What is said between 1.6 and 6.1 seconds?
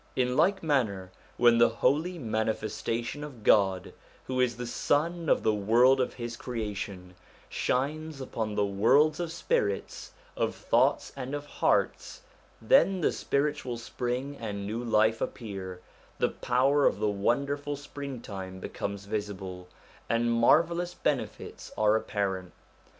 Holy Manifestation of God, who is the sun of the world